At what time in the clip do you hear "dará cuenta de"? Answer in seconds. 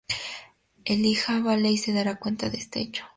1.93-2.57